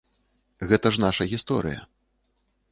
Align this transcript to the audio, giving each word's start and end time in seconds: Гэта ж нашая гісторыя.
Гэта 0.71 0.93
ж 0.95 1.05
нашая 1.05 1.27
гісторыя. 1.35 1.79